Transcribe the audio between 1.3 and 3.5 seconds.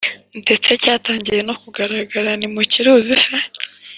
no kugaragara; ntimukiruzi se?